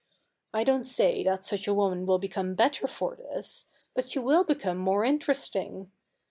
[0.51, 4.43] I don't say that such a woman will become better for this, but she will
[4.43, 5.91] become more interesting.